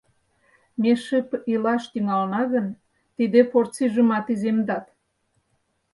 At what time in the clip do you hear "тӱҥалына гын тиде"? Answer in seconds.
1.91-3.41